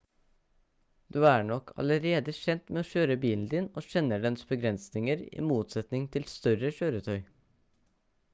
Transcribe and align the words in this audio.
du 1.17 1.23
er 1.31 1.43
nok 1.49 1.67
allerede 1.83 2.33
kjent 2.37 2.73
med 2.77 2.81
å 2.83 2.87
kjøre 2.93 3.19
bilen 3.27 3.45
din 3.53 3.69
og 3.81 3.87
kjenner 3.91 4.25
dens 4.25 4.49
begrensninger 4.55 5.23
i 5.29 5.45
motsetning 5.51 6.09
til 6.17 6.29
større 6.37 6.75
kjøretøy 6.81 7.21